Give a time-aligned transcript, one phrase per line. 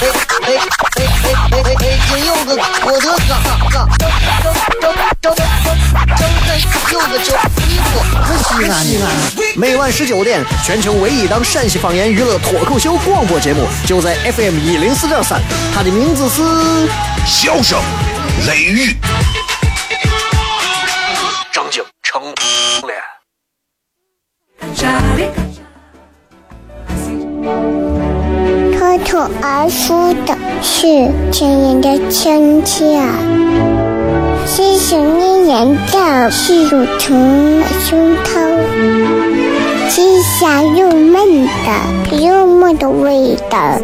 [0.00, 1.98] 哎哎哎哎！
[2.08, 2.54] 今有个
[2.86, 3.34] 我的嘎
[3.68, 5.38] 嘎，张张张张张张
[6.92, 7.34] 有个叫
[7.66, 7.90] 衣服，
[8.44, 9.04] 西安西安。
[9.56, 15.40] 每晚十九点，全球唯一档陕西方言娱乐脱口秀广播节目，就在 FM 一零四点三。
[15.74, 16.42] 它的名字是
[17.26, 17.80] 《笑声
[18.46, 18.94] 雷雨》，
[29.40, 33.00] 而出的是亲人的亲切，
[34.46, 38.58] 是想念人的是乳虫的胸膛，
[39.88, 43.78] 是香又闷的幽默的味道，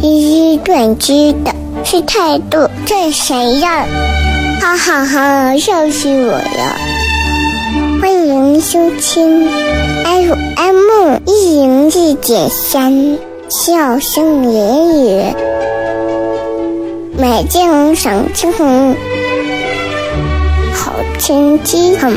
[0.00, 1.54] 是短知的
[1.84, 3.86] 是态度这谁样？
[4.60, 6.76] 哈哈哈，笑死我了！
[8.00, 9.48] 欢迎收听
[10.04, 13.31] FM 一零四点三。
[13.48, 15.34] 笑声言语，
[17.18, 18.94] 美景赏清红，
[20.72, 22.12] 好天气很。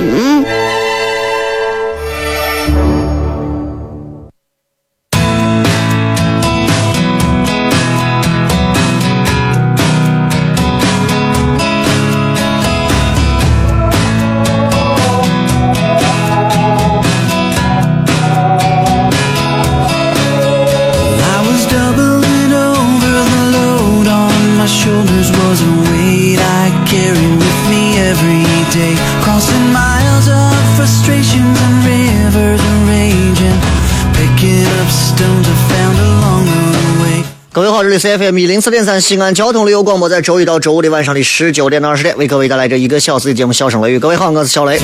[37.98, 43.98] C F M 一零四点三西安交通旅游广播，在周一到周五的晚上的十九点到二十点，为各位带来这一个小时的节目《笑声雷雨》。
[44.00, 44.80] 各位好，我是小雷。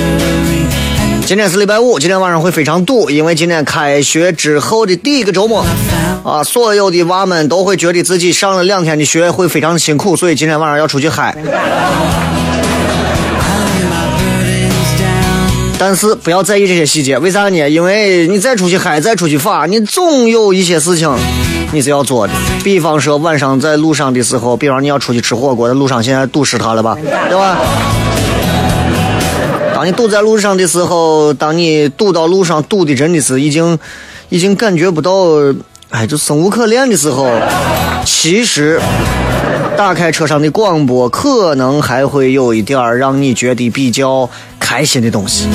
[1.26, 5.64] 今天是礼拜五，今天晚上会非常堵，因为今天开学之后的第一个周末
[6.24, 11.36] 啊，所有的娃们都会觉得自己上了两天的学会非常辛苦，所以今天晚上要出去嗨。
[15.78, 17.68] 但是不要在意这些细节，为啥呢？
[17.68, 21.10] 因为你再出去嗨，再出去耍，你总有一些事情。
[21.72, 26.94] 你是要做的，比方说晚上在路上的时候，比方你要出去吃火锅，在路上现在堵死他了吧，
[27.28, 27.56] 对吧？
[29.74, 33.78] 当你堵在路上的时候，当你堵到路上堵的真的是已经，
[34.28, 35.12] 已经感觉不到，
[35.88, 37.26] 哎，就生无可恋的时候，
[38.04, 38.78] 其实
[39.74, 44.28] 打开车上的广播，可能还会有一点儿让你觉得比较。
[44.72, 45.46] 开心的东西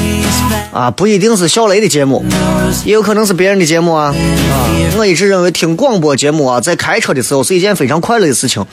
[0.71, 2.23] 啊，不一定是小雷的节目，
[2.85, 4.13] 也有可能是别人的节目啊。
[4.13, 8.63] 啊，我一直认为听广播节目啊，在开车的时候是一件非常快乐的事情，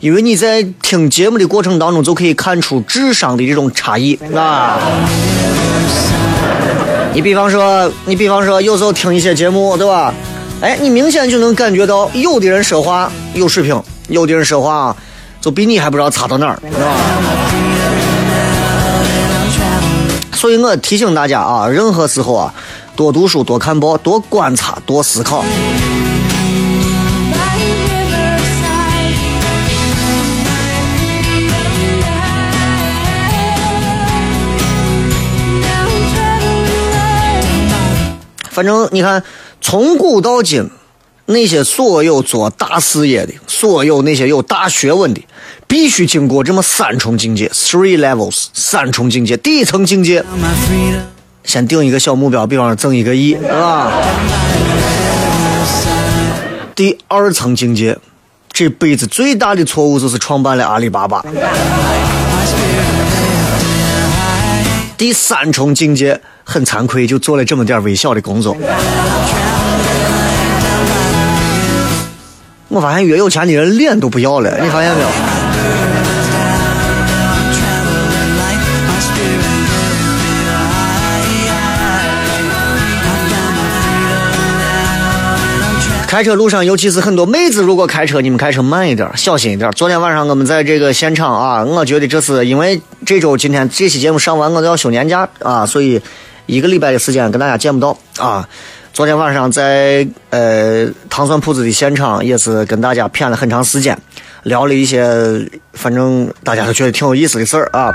[0.00, 4.78] 因为你在听节目的过程当中就可以看出智商的这种差异啊。
[7.12, 10.14] 你比方说，你比方说，有时候听一些节目，对吧？
[10.62, 13.78] 哎，你明显就能感觉到，有的人说话有水平，
[14.08, 14.96] 有的人说话
[15.42, 17.69] 就比你还不知道差到哪儿，是吧？
[20.40, 22.54] 所以我提醒大家啊，任何时候啊，
[22.96, 25.44] 多读书、多看报、多观察、多思考。
[38.50, 39.22] 反正你看，
[39.60, 40.70] 从古到今，
[41.26, 45.20] 那些所有做大事业的，所有那些有大学问的。
[45.70, 49.36] 必须经过这么三重境界，three levels，三重境界。
[49.36, 50.24] 第一层境界，
[51.44, 53.92] 先定一个小目标，比方说挣一个亿，是吧？
[56.74, 57.96] 第二层境界，
[58.52, 61.24] 这辈子最大的错误就是创办了阿里巴巴。
[64.96, 68.56] 第三重境界，很惭愧，就做了这么点微小的工作。
[72.66, 75.08] 我发现越有钱的人脸都不要了，你发现没有？
[86.10, 89.70] 开车路上，尤其是很多妹子，如果开车，你们开车慢一点，小心一点。
[89.70, 96.02] 昨天晚上我们在这个现场啊，我觉得这是因为这周今天这期节目上完，我都要休年假啊，所以
[96.46, 98.48] 一个礼拜的时间跟大家见不到啊。
[98.92, 103.96] 昨天晚上在呃糖蒜铺子的现场，也是跟大家谝了很长时间，
[104.42, 107.94] 聊了一些反正大家都觉得挺有意思的事儿啊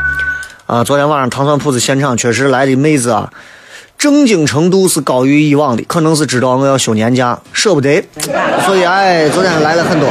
[0.67, 0.81] 啊。
[0.85, 3.29] 昨天晚上糖蒜铺子现场确实来的妹子啊。
[3.97, 8.03] 正经程度是高于以往的，可能是知道我要休年假，舍不得，
[8.65, 10.09] 所以哎，昨天来了很多，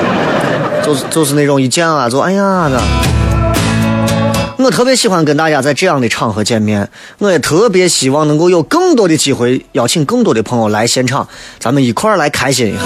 [0.82, 2.80] 就是就是那种一见啊，就哎呀的。
[4.56, 11.28] 我特别喜欢跟大家在这样的场合见面，我也特别希望能够有更多的机会邀请更多的朋友来现场，
[11.58, 12.80] 咱们一块儿来开心一下。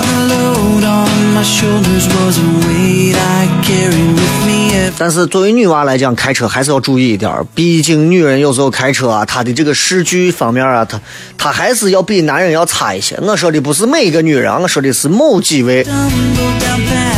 [4.99, 11.01] 但是作为女娃来讲，开车还是要注意一点，毕竟女人有时候开车啊，她的这个视距方面啊，她
[11.37, 13.17] 她还是要比男人要差一些。
[13.23, 15.87] 我说的不是每一个女人，我说的是某几位，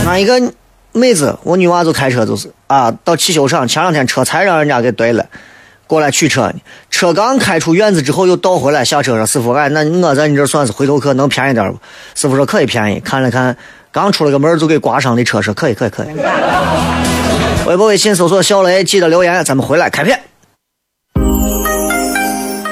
[0.05, 0.53] 哪一个？
[0.93, 5.27] 妹子，我女娃就开车就是啊，到汽修厂前两天车才让人家给怼了，
[5.87, 6.55] 过来取车呢。
[6.91, 11.79] 车刚开出院子之后又倒回来下车说：“师傅，哎，那我在你这算是回头客，能便宜点不？”
[12.15, 13.57] 师傅说：“可以便宜。”看了看，
[13.93, 16.09] 刚出了个门就给刮伤的车说：“可以，可以，可以。
[17.67, 20.21] ”微博、微信搜索小雷，记得留言，咱们回来开片。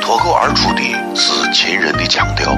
[0.00, 0.82] 脱口而出的
[1.14, 2.56] 是秦人的腔调，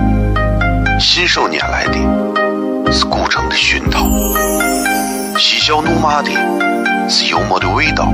[0.99, 4.07] 信手拈来的是古城的熏陶。
[5.41, 6.31] 嬉笑怒骂的
[7.09, 8.13] 是幽默的味道，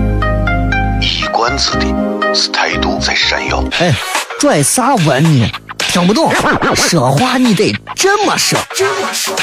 [1.00, 1.84] 一冠子的
[2.32, 3.64] 是态度在闪耀。
[3.80, 3.92] 哎，
[4.38, 5.50] 拽啥文呢？
[5.76, 6.32] 听不懂，
[6.76, 8.56] 说话你得这么说。
[8.76, 9.34] 这么说。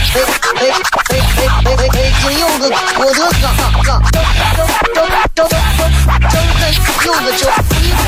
[0.00, 0.24] 哎哎
[0.56, 0.72] 哎
[1.10, 1.96] 哎哎哎哎！
[2.22, 3.44] 今有个我的哥，
[3.84, 4.24] 哥，张
[4.94, 5.48] 张张张张
[7.04, 7.42] 有个叫
[7.80, 8.02] 衣服，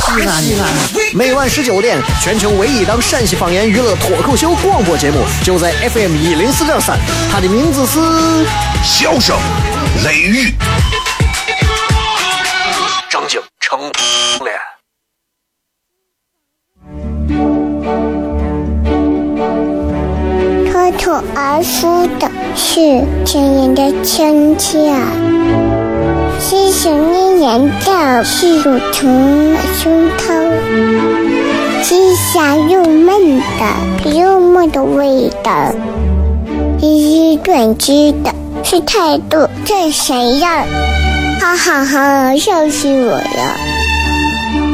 [0.00, 0.62] 西安西安。
[1.12, 6.98] 每晚十九点，全球唯一档陕西方言娱乐脱口秀广播节目，就在 FM 一零四点三。
[7.30, 7.98] 它的名字是
[8.82, 9.36] 《笑声
[10.02, 10.50] 雷雨》，
[20.98, 24.92] 脱口而出的是亲人的亲切，
[26.40, 30.50] 是想念人的是乳虫胸膛，
[31.82, 35.72] 是香又闷的幽默的味道，
[36.80, 38.32] 是短知的
[38.62, 40.64] 是态度这谁样？
[41.40, 43.22] 哈哈哈，笑死我了！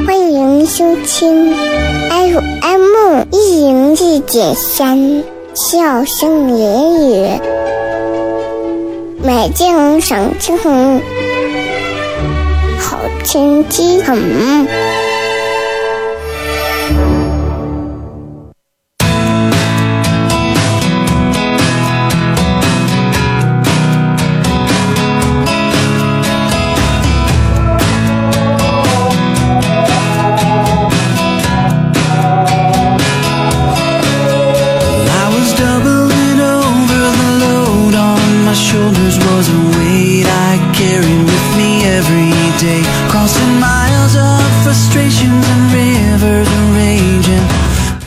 [0.06, 1.54] 欢迎收听
[2.10, 5.22] FM 一零四点三。
[5.62, 7.38] 笑声言语，
[9.22, 10.56] 美景赏晴，
[12.78, 14.18] 好天气很。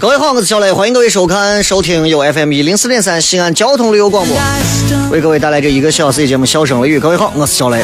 [0.03, 4.38] 各位好我是小雷，欢迎各位收看、收听由 FM 一零四点三西安交通旅游广播
[5.09, 6.97] 为各位带来这一个小时的节目《笑声雷雨》。
[7.00, 7.81] 各位好，我是小雷。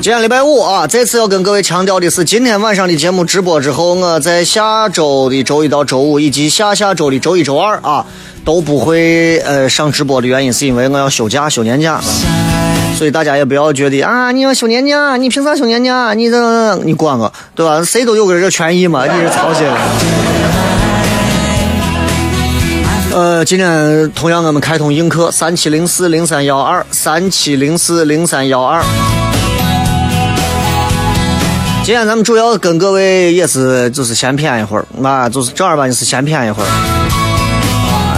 [0.00, 8.06] 今天礼拜五啊，这次要跟各位强调的是，今天晚上的节目直播之后，我在下周的周一到周五以及下下周的周一、周二啊，
[8.42, 12.00] 都不会呃上直播的原因，是因为我要休假、休年假。
[12.96, 16.14] 所以大家也不要觉得啊，你要休年假，你凭啥休年假？
[16.14, 17.84] 你这你管我，对吧？
[17.84, 19.66] 谁都有个这权益嘛，你是操心。
[23.14, 28.82] 呃，今天同样我们开通映客三七零四零三幺二三七零四零三幺二。
[31.84, 37.25] 今天咱们主要跟各位也是就是闲谝一会儿，啊，就是正儿八经是闲谝一会儿。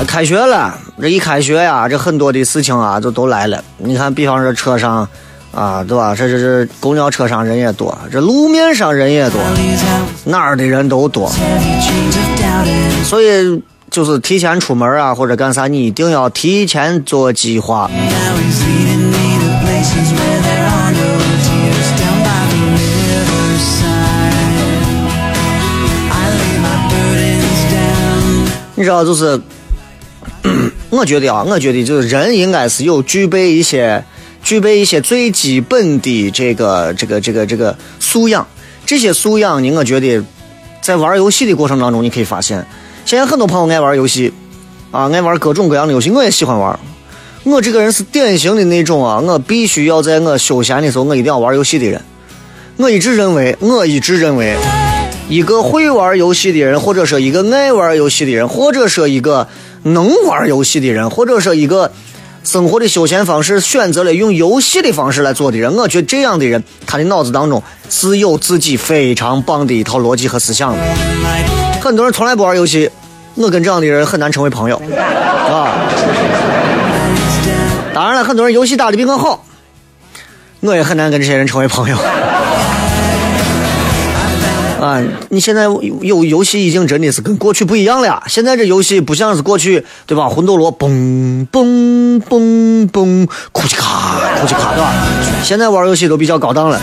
[0.08, 3.62] 开学了，这一开学呀，这很多的事情啊就都来了。
[3.76, 5.06] 你看，比方说车上，
[5.52, 6.14] 啊，对吧？
[6.14, 9.38] 这这这公交车上人也多，这路面上人也多，
[10.24, 11.30] 哪儿的人都多，
[13.04, 13.62] 所以。
[13.90, 17.90] 就是提前出门啊，或者干啥，你一定要提前做计划。
[28.74, 29.40] 你知道，就是，
[30.90, 34.02] 我觉得啊，我觉得就是人应该是有具备一些、
[34.42, 38.46] 具备一些最基本的这个、这个、这个、这个素养。
[38.86, 40.22] 这些素养呢，我觉得
[40.80, 42.66] 在玩游戏的过程当中，你可以发现。
[43.04, 44.32] 现在很多朋友爱玩游戏，
[44.90, 46.78] 啊，爱玩各种各样的游戏，我也喜欢玩。
[47.44, 52.00] 我这个人是典型的那种啊，我必须要在我休闲的时候，我一定要玩游戏的人。
[52.78, 54.56] 我一直认为，我一直认为，
[55.28, 59.48] 一个会玩游戏的人，或者说一个爱玩游戏的人，或者说一个
[59.82, 61.92] 能玩游戏的人，或者说一个
[62.44, 70.78] 生活的休闲方式选择了用游戏的方式来做的人，我觉得这样的人，他的脑子当中是有自己非常棒的一套逻辑和思想的。
[71.80, 72.90] 很多人从来不玩游戏，
[73.34, 75.76] 我跟这样的人很难成为朋友啊。
[77.94, 79.44] 当然了，很多人游戏打的比我好，
[80.60, 81.96] 我也很难跟这些人成为朋友。
[84.80, 88.22] 啊，你现在有游戏已经真的是跟过去不一样了！
[88.28, 90.28] 现在这游戏不像是过去，对吧？
[90.28, 94.92] 魂斗罗，嘣嘣嘣嘣，库奇卡，库奇卡，对吧？
[95.42, 96.80] 现在玩游戏都比较高档了，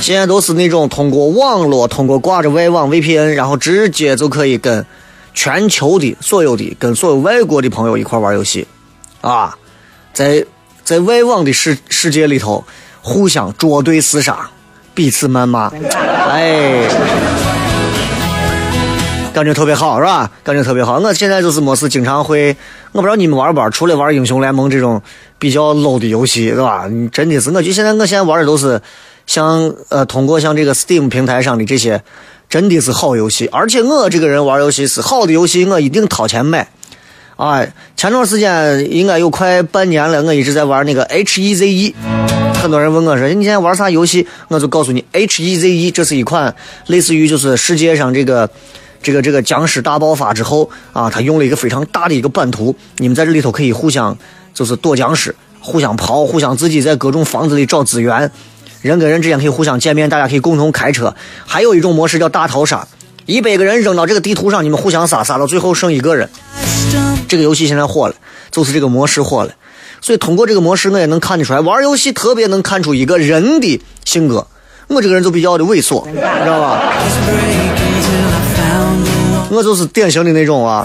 [0.00, 4.84] 现在都是那种通过网络，通过挂着外网 VPN，然后直接就可以跟
[5.32, 8.66] 全球的所有的、跟所有外国的朋友一块玩游戏，
[9.20, 9.56] 啊，
[10.12, 10.44] 在
[10.82, 12.64] 在外网的世世界里头
[13.00, 14.50] 互相捉对厮杀。
[14.94, 15.72] 彼此谩骂，
[16.28, 16.86] 哎，
[19.32, 20.30] 感觉特别好，是吧？
[20.44, 20.98] 感觉特别好。
[20.98, 22.54] 我现在就是没事，经常会，
[22.92, 25.00] 我不知道你们玩不玩，除了玩英雄联盟这种
[25.38, 26.84] 比较 low 的游戏，是吧？
[27.10, 28.80] 真的是，我就现在，我现在玩的都是
[29.26, 32.02] 像呃，通过像这个 Steam 平台上的这些，
[32.50, 33.48] 真的是好游戏。
[33.50, 36.68] 而且我这个人玩游戏是好的游戏，我一定掏钱买。
[37.36, 41.94] 啊，前段时间应该有快半年了，我一直在玩那个 H E Z E。
[42.62, 46.54] 很多人问我说：“你现在玩啥游戏？”我就告诉你，H E Z E，这是一款
[46.86, 48.48] 类似于就是世界上这个
[49.02, 54.16] 这个这个僵尸大爆发之后啊，他用了一个非常大的一个版图，你们在这里头可以互相
[54.54, 58.30] 就是躲僵尸，互相跑，互相自己在各种房子里找资源，
[58.80, 61.16] 人跟人之间可以互相见面，大家可以共同开车。
[61.44, 62.86] 还有一种模式叫大逃杀，
[63.26, 66.30] 一百个人扔到这个地图上，你们互相杀，杀到最后剩一个人。
[67.26, 68.14] 这个游戏现在火了，
[68.52, 69.52] 就是这个模式火了。
[70.02, 74.46] 所以通过这个模式，我也能看得出来，玩游戏特别能看出一个人的性格。
[74.88, 76.92] 我这个人就比较的猥琐，你知道吧？
[79.50, 80.84] 我就是典型的那种啊，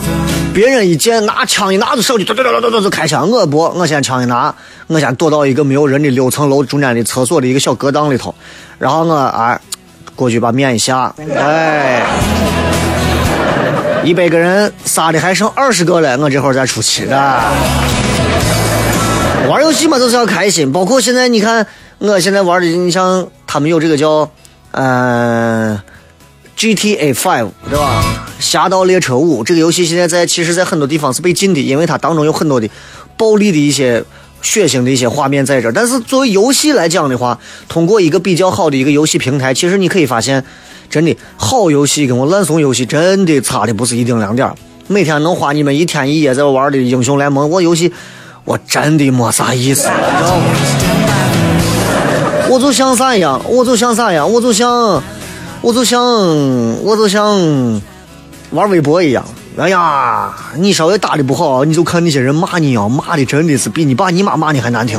[0.54, 3.30] 别人一见拿枪一拿着手机，嘟嘟嘟嘟嘟就开枪。
[3.30, 4.54] 我不，我先枪一拿，
[4.88, 8.36] 我先躲到一个没有人的六层楼中间的厕所的一个小隔档里头，
[8.78, 9.60] 然后我哎
[10.16, 12.06] 过去把面一下，哎，
[14.04, 17.42] 一百个人杀的还剩二十个了，我这会儿再出去的。
[19.50, 20.72] 玩游戏嘛，就是要开心。
[20.72, 21.66] 包括现在，你看，
[22.00, 24.30] 我现在玩的，你像他们有这个叫，
[24.72, 25.82] 呃
[26.58, 28.04] ，GTA Five，对吧？
[28.40, 32.70] 侠盗猎车五这个游戏现在在，其实，在很多地方是被禁的，因为它当中有很多的
[33.18, 34.04] 暴力的一些、
[34.42, 35.72] 血腥的一些画面在这儿。
[35.72, 40.44] 但是作为游戏来讲的话，通过一个比较好的一个游戏平台，其实你可以发现，
[40.90, 44.54] 真的好游戏跟我烂怂游戏真的差的不是一丁两点
[44.88, 47.92] 每天能花你们一天一夜在玩的英雄联盟，我游戏。
[48.48, 50.46] 我真的没啥意思，知道吗？
[52.50, 55.04] 我就像啥一样，我就像啥一样，我就像，
[55.60, 56.02] 我就像，
[56.82, 57.82] 我就像
[58.52, 59.26] 玩微博一样。
[59.58, 64.98] 哎呀，你稍微打的不好，你就看那些人骂你啊，骂的真的是比你爸你妈骂你还难听。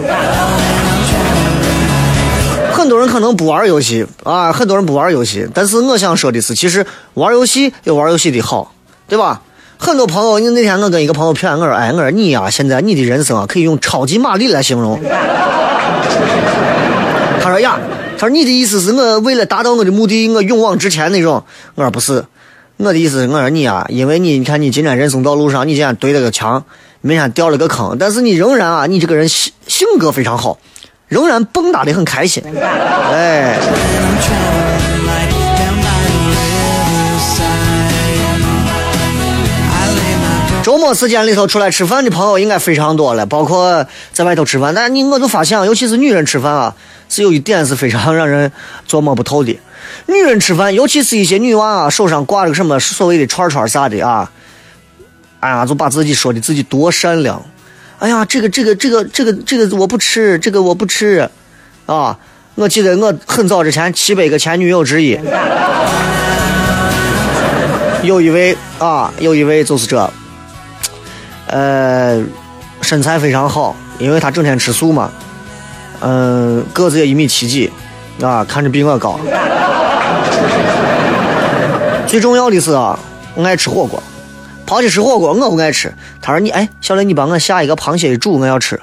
[2.71, 8.75] 很多人可能不玩游戏啊，很多人不玩游戏，但是我想说的是，其实玩游戏有玩游戏的好，
[9.09, 9.41] 对吧？
[9.79, 15.01] 很多朋友，你那天我跟一个朋友谝，我说，哎，我说你呀，现在你的人生啊，可以用超级玛丽来形容。
[17.41, 17.79] 他说呀，
[18.19, 21.45] 他说你的意思是我为了达到我的目的，我勇往直前那种。
[21.77, 22.25] 我说不是，
[22.77, 26.65] 我的意思是，我说你啊，因为你，你看你今天人生道路上，你今天堆了个墙，
[27.01, 30.59] 明天掉了个坑，但是你仍然啊，你这个人性性格非常好，
[31.07, 32.43] 仍然蹦跶的很开心，
[33.13, 33.59] 哎。
[40.69, 44.75] 周末时间里头出来吃饭的朋友应该非常多了，包括在外头吃饭。
[44.75, 46.75] 但你我就发现，尤其是女人吃饭啊，
[47.09, 48.53] 是有一点是非常让人
[48.87, 49.59] 琢磨不透的。
[50.05, 54.31] 女人吃饭，尤其是一些女娃啊，手上挂着什么所谓的串串啥的啊，
[55.41, 57.43] 哎呀，就把自己说的自己多善良。
[57.99, 61.27] 哎呀，这个这个这个这个这个我不吃，这个我不吃
[61.87, 62.19] 啊。
[62.57, 65.19] 我记得我很早之前七百个前女友之一，
[68.03, 70.13] 有一位啊，有一位就是这。
[71.49, 72.23] 呃，
[72.83, 75.11] 身材非常好，因为他整天吃素嘛。
[76.01, 77.73] 嗯，个子也一米七几，
[78.23, 79.19] 啊，看着比我高。
[82.07, 82.99] 最重要的是啊，
[83.35, 84.03] 我爱吃火锅，
[84.67, 85.93] 螃蟹吃火锅我不爱吃。
[86.23, 88.81] 他说你哎，小雷你帮我下一个螃蟹一煮，我要吃。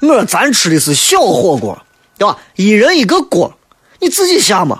[0.00, 1.78] 我说咱吃的是小火锅，
[2.18, 2.36] 对吧？
[2.56, 3.52] 一人一个锅，
[4.00, 4.78] 你自己下嘛。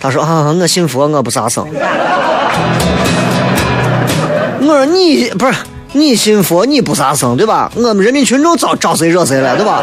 [0.00, 1.66] 他说啊，我信佛，我不杀生。
[4.60, 5.54] 我说你不是。
[5.96, 7.72] 你信佛，你不杀生，对吧？
[7.74, 9.82] 我们人民群众招招谁惹谁了，对吧？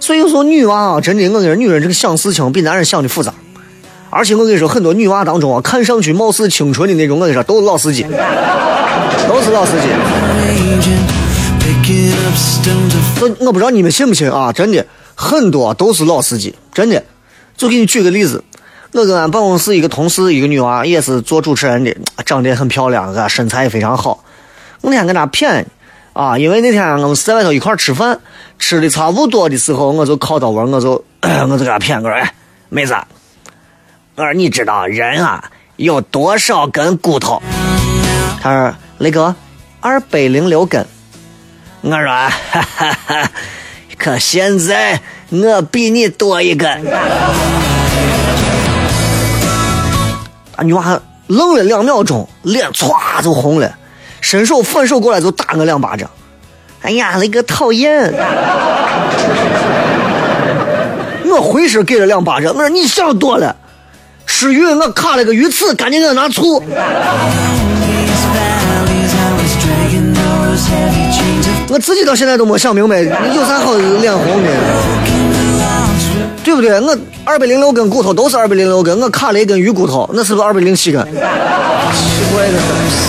[0.00, 3.32] 所以有时候女娃啊，真的，我跟你说，女人这个想事情比男人想的复杂。
[4.08, 8.02] 而且我跟你说，很多女娃当中啊，看上去貌似清纯的那种，我跟你说都是老司机，
[9.28, 9.88] 都是老司机。
[13.20, 14.50] 我我不知道你们信不信啊？
[14.52, 17.02] 真的，很多都是老司机，真的。
[17.54, 18.42] 就给你举个例子，
[18.92, 21.96] 我跟俺办公室一个同事，一个女娃，也是做主持人的，
[22.26, 24.22] 长得很漂亮，啊，身材也非常好。
[24.82, 25.64] 我那天跟她谝，
[26.12, 28.20] 啊，因为那天我们在外头一块吃饭，
[28.58, 32.34] 吃的差不多的时候，我就靠到我，我就我就跟她谝，我说：“哎，
[32.68, 32.94] 妹子，
[34.14, 35.42] 我说你知道人啊
[35.76, 37.42] 有多少根骨头？”
[38.42, 39.34] 她说：“雷哥，
[39.80, 40.86] 二百零六根。”
[41.80, 42.30] 我说：“哈
[42.76, 43.30] 哈哈，
[43.96, 46.68] 可现在我比你多一根。”
[50.62, 53.70] 女娃愣了两秒钟，脸歘就红了。
[54.20, 56.08] 伸手反手过来就打我两巴掌，
[56.82, 58.12] 哎呀，那个讨厌！
[61.26, 63.56] 我回身给了两巴掌，我说你想多了。
[64.26, 66.62] 吃鱼我卡了个鱼刺，赶紧给我拿醋。
[71.68, 75.11] 我自己到现在都没想明白，有啥好脸红的？
[76.52, 76.78] 对不对？
[76.80, 76.94] 我
[77.24, 81.02] 二百零六根骨头都是二百零六根，我卡了一根鱼骨头，那是不是二百零七根？
[81.02, 81.10] 奇
[82.34, 83.02] 怪的很。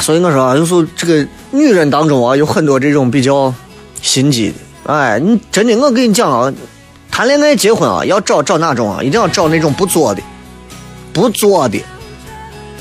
[0.00, 3.54] 所以我说啊，有时候这个女人当中啊，有很多这种比较
[4.00, 4.71] 心机的。
[4.84, 6.52] 哎，你真的，我跟你讲啊，
[7.10, 9.02] 谈恋爱结婚啊，要找找哪种啊？
[9.02, 10.20] 一定要找那种不作的，
[11.12, 11.80] 不作的。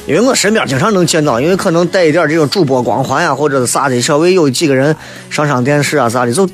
[0.08, 4.96] 因为我身边经常能见到，因为可能带一点这种主播光环呀，或者是啥的，稍微有几个人
[5.29, 6.50] 上上电视啊啥的，就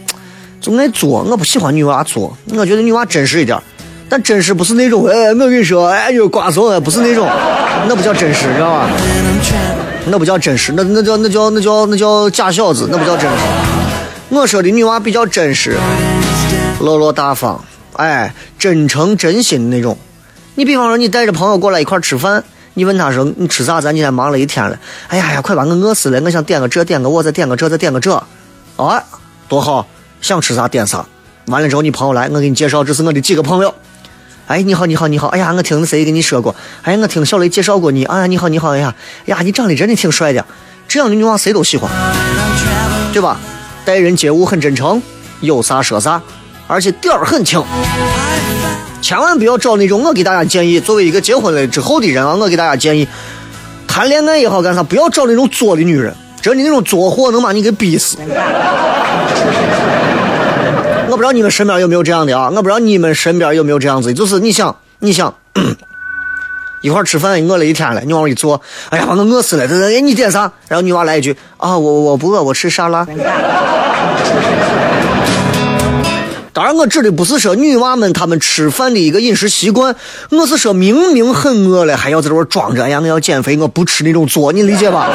[0.59, 1.23] 就爱作。
[1.23, 3.57] 我不喜欢女娃作，我觉得女娃真实一点。
[4.09, 7.25] 但真实不是那种，哎，我跟你说，哎，有瓜怂，不是那种，
[7.87, 8.89] 那不叫真实，知道吧？
[10.07, 13.76] 那不叫真实，那那叫那叫那叫那叫假小子，那不叫真实。
[14.29, 15.77] 我说的女娃比较真实，
[16.81, 17.63] 落落大方，
[17.93, 19.97] 哎，真诚真心的那种。
[20.55, 23.79] 你比方说，你带着朋友过来一块吃饭，你问他说你吃啥？
[23.79, 28.13] 咱今天忙了一天了，哎呀呀，快把我饿死了，我想点个这，点个我，再点个这，再点个这，
[28.75, 29.01] 啊，
[29.47, 29.87] 多好，
[30.19, 31.05] 想吃啥点啥。
[31.45, 33.73] 完了之后，你朋友来，我给你介绍，这是我的几个朋友。
[34.47, 35.27] 哎，你好，你好，你好！
[35.29, 36.53] 哎呀，我听谁跟你说过？
[36.81, 38.03] 哎，我听小雷介绍过你。
[38.03, 38.71] 啊，你好，你好！
[38.71, 38.93] 哎呀，
[39.25, 40.45] 哎呀，你长得真的挺帅的。
[40.87, 41.89] 这样的女娃谁都喜欢，
[43.13, 43.39] 对吧？
[43.87, 45.01] 待人接物很真诚，
[45.39, 46.21] 有啥说啥，
[46.67, 47.63] 而且点儿很轻。
[49.01, 53.07] 千万不要找那种，我给大家建议，作为一个结婚了之后的人啊，我给大家建议，
[53.87, 58.17] 谈恋爱也好干啥，不要找那种作的女人，真的那种作货能把你给逼死。
[61.07, 62.51] 我不知道你们身边有没有这样的啊？
[62.53, 65.33] 我不知道你们身边有没有这样子，就是你想，你想
[66.81, 69.67] 一块吃饭，饿了一天了，你往那一坐，哎呀，我饿死了。
[69.67, 70.51] 这哎，你点啥？
[70.67, 73.05] 然后女娃来一句啊，我我不饿，我吃沙拉。
[76.53, 79.95] 当然，我指的不是说女娃们她们吃饭的一个饮食习惯，
[80.31, 85.07] 我是说明明很饿了，还要在这块装着，哎呀，我要减肥，我不吃那种作，你理解吧？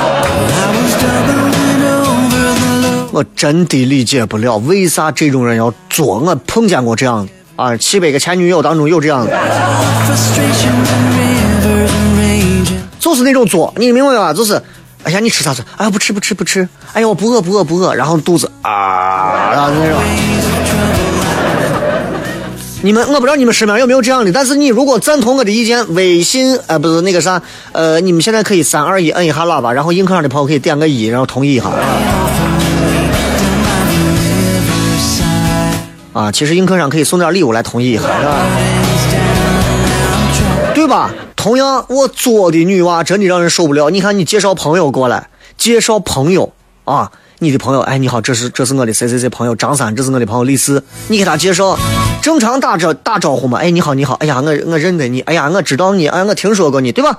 [3.10, 6.18] 我真的理解不了，为啥这种人要作？
[6.18, 9.30] 我碰见过这样的啊，七百个前女友当中有这样的，
[12.98, 14.34] 就是那种作，你明白吧？
[14.34, 14.60] 就是，
[15.04, 15.62] 哎呀，你吃啥子？
[15.76, 16.68] 哎呀，不吃不吃不吃。
[16.92, 17.94] 哎呀，我不饿不饿不饿。
[17.94, 20.00] 然后肚子啊，然后那种。
[22.82, 31.70] 你们我不知道你们身边有没有这样的，但是你如果赞同我的意见，微信呃不是那个啥呃，你们现在可以三二一摁一下喇叭，然后硬课上的朋友可以点个一，然后同意一下。
[36.12, 38.02] 啊，其实映客上可以送点礼物来同意一下，
[40.74, 41.10] 对吧？
[41.34, 43.90] 同样，我作的女娃真的让人受不了。
[43.90, 46.52] 你看，你介绍朋友过来，介绍朋友
[46.84, 51.78] 啊，你的朋友，哎，你好，这是这是我的谁谁谁朋友张三，这是我的朋友李四，你给他介绍，
[52.20, 57.18] 正常打招打招呼嘛，哎，你好，你好，哎呀，我我认得你，哎呀，我知道你，哎，我听说过你，对吧？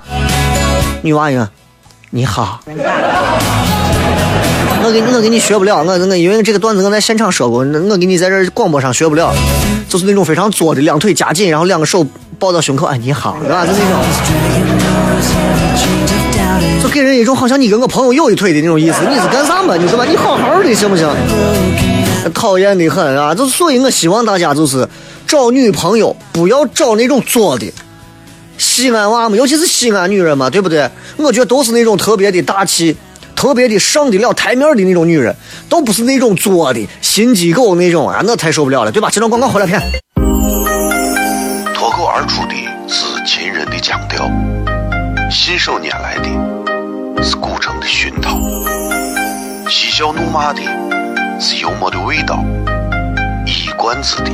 [1.02, 1.50] 女娃呀，
[2.12, 2.60] 你好。
[4.94, 9.34] 我给我给你学不了，我我因为这个段子我在现场说过，我给你在这广播上学不了，
[9.90, 12.06] 就是那种非常作的，两腿夹紧，然后两个手
[12.38, 13.66] 抱到胸口，哎，你好，对吧？
[13.66, 14.00] 就那种，
[16.84, 18.98] 就给人一种好像你跟我朋友有一腿的那种意思。
[19.10, 19.76] 你是干啥嘛？
[19.76, 20.06] 你是吧？
[20.06, 21.10] 你好好的行不行？
[22.36, 23.34] 讨厌的很啊！
[23.34, 24.88] 就所以，我希望大家就是
[25.26, 27.66] 找女朋友不要找那种作的。
[28.60, 30.88] 西安娃嘛，尤其是西安女人嘛，对不对？
[31.18, 32.96] 我觉得都是那种特别的大气。
[33.36, 35.36] 特别的上得了台面的那种女人，
[35.70, 39.10] 都不是那种作的心机狗那种啊，那太受不了了，对吧？
[39.12, 39.82] 这段广告回来片。
[42.16, 42.54] 而出的
[42.88, 44.30] 是秦人的腔调，
[45.32, 48.38] 信手拈来的是古城的熏陶，
[49.68, 50.62] 嬉笑怒骂的
[51.40, 52.44] 是幽默的味道，
[53.48, 54.30] 一冠子的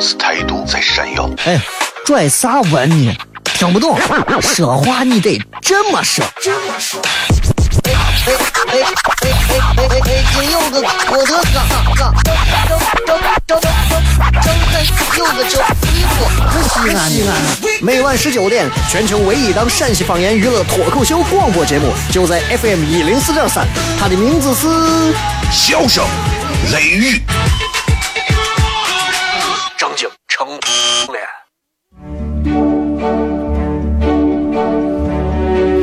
[0.00, 1.28] 是态度在闪耀。
[1.44, 1.58] 哎，
[2.06, 3.12] 拽啥文呢？
[3.42, 3.98] 听不懂，
[4.40, 6.24] 说话你得这么说。
[6.40, 7.00] 这么说。
[8.26, 8.80] 哎哎哎
[9.20, 10.24] 哎哎哎哎！
[10.32, 11.56] 京有个郭德纲，
[11.94, 12.72] 张张张
[13.06, 13.62] 张张张
[15.18, 15.54] 有个叫
[16.72, 17.30] 西，安西安。
[17.82, 23.66] 每晚十九点，全球唯一档陕西方言娱乐脱口秀广播节目，就在 FM 一零四点三。
[24.00, 24.66] 它的名字是
[25.52, 26.02] 《笑声
[26.72, 27.18] 雷雨》，
[29.76, 30.48] 正经成
[31.12, 31.22] 脸。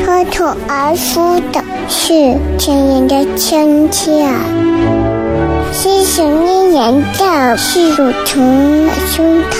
[0.03, 4.25] 脱口而出的是亲人的亲切，
[5.73, 9.57] 是想念人的是乳虫的胸膛，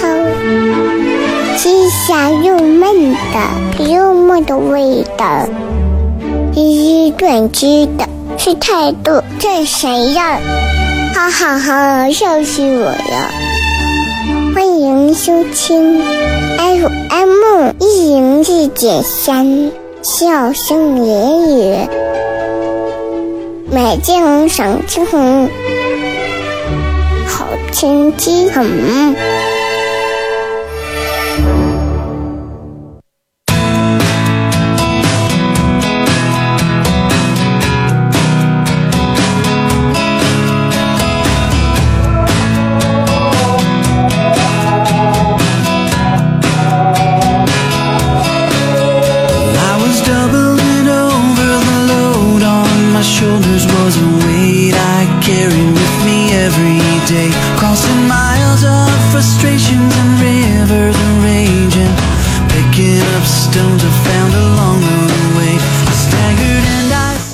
[1.58, 5.46] 是香又闷的幽默的味道，
[6.54, 10.40] 是短知的是态度这谁呀？
[11.14, 13.30] 哈哈哈，笑死我了！
[14.54, 16.00] 欢迎收听
[16.56, 19.81] FM 一零四点三。
[20.02, 21.88] 笑声言语，
[23.70, 25.48] 美景赏青红，
[27.24, 28.66] 好天气很。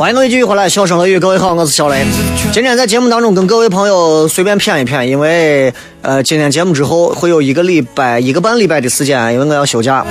[0.08, 2.02] 欢迎各位继续回来，笑声乐语，各位好，我是小雷。
[2.50, 10.06] 今天在节目当中跟各位朋友随便谝一谝，因为呃，今天节目之后会有一个礼拜、一个半礼拜的时间，因为我要休假啊，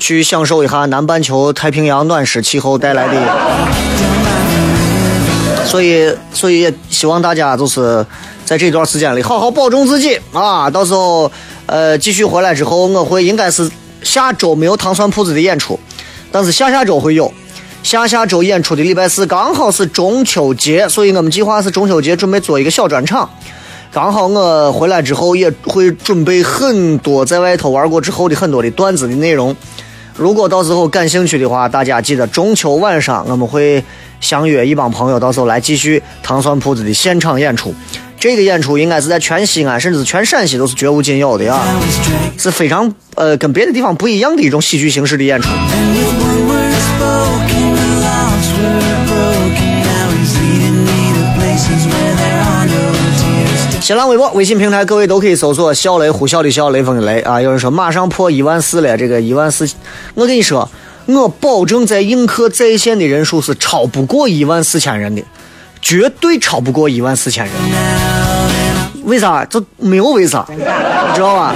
[0.00, 3.20] 去享受一下南半球太平洋暖湿气候带来的。
[5.66, 8.02] 所以，所以也希望大家就是
[8.46, 10.70] 在这段时间里好好保重自己啊！
[10.70, 11.30] 到时候
[11.66, 13.70] 呃，继续回来之后，我会应该是
[14.02, 15.78] 下周没有糖蒜铺子的演出，
[16.32, 17.30] 但是下下周会有。
[17.86, 23.30] 下下周演出的礼拜四刚好是中秋节，所以我们计划是中秋节准备做一个小专场。
[23.92, 29.54] 刚好我回来之后也会准备很多在外头玩过之后的很多的段子的内容。
[30.16, 33.84] 如果到时候感兴趣的话，大家记得中秋晚上我们会
[34.20, 37.72] 相约一帮朋友，到时候来继续糖蒜铺子的现场演出。
[38.18, 41.64] 这个演出应该是在全西安甚至是全陕西都是绝无仅有的啊，
[42.36, 45.48] 是非常呃跟别的地方不一样的一种喜剧形式的演出。
[53.80, 57.40] 新浪微博、微信平台，各位都可以搜索“小雷呼啸的笑，雷锋的雷”啊！
[57.40, 59.64] 有人说马上破一万四了，这个一万四，
[60.14, 60.68] 我跟你说，
[61.06, 65.22] 我保证在映客在线的人数是超不过一万四千人的，
[65.80, 67.54] 绝对超不过一万四千人。
[69.04, 69.44] 为啥？
[69.44, 70.56] 就没有为啥，你
[71.14, 71.54] 知道吧？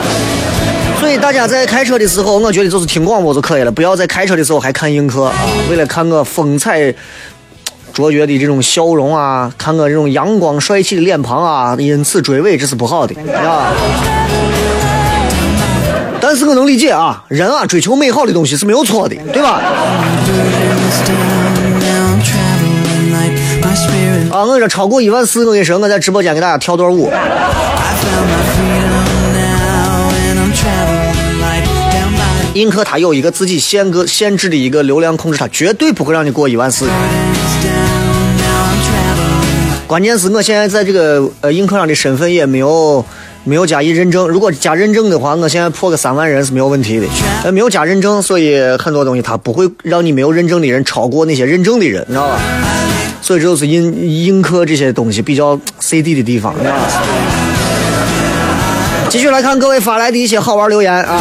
[1.00, 5.35] 所以大家在开车的时候，我觉得就是听广播就可以了，不要在开车的时候还看映客啊！
[5.68, 6.94] 为了看我风采。
[7.92, 13.72] 卓绝的这种笑容啊，看我这种阳光帅气的脸庞啊，因此追尾这是不好的啊。
[16.20, 19.61] 但是我能理解啊，人啊追求美好的东西是没有错的，对吧？
[24.31, 27.11] 啊，我这超过一万四，我跟你说，我在直播间给大家跳段舞。
[32.55, 36.87] 映客它有一个自己限个限制的一个流量控制，它绝对不会让你过一万四。
[39.87, 43.05] 关键是我现在在这个呃映客上的身份也没有
[43.42, 47.07] 没有加以认证，如果加认证的话，我现在破个三万人是没有问题的。
[47.42, 52.38] 呃，没有加认证，所以很多东西它不会让你没有认证的人超过那些认证的人，你知道吧？
[53.20, 56.83] 所以这就是映映客这些东西比较 CD 的地方，你知道吧？
[59.09, 61.20] 继续来看各位发来的一些好玩留言啊。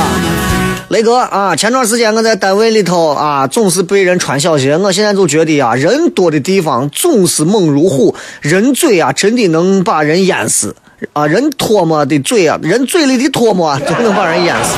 [0.89, 4.75] 雷哥啊，前段时间我在单位里头啊，总是被人穿小鞋。
[4.75, 10.75] 我现在就觉得啊，人多的地方总是猛如虎，人嘴啊真的能把人淹死
[11.13, 11.27] 啊！
[11.27, 14.73] 人唾沫的嘴啊，人嘴里的唾沫啊，都能把人淹死。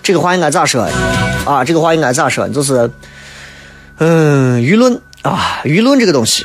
[0.00, 0.88] 这个话应该咋说
[1.44, 1.64] 啊？
[1.64, 2.48] 这个话应该咋说？
[2.48, 2.88] 就是，
[3.98, 6.44] 嗯，舆论啊，舆论这个东西，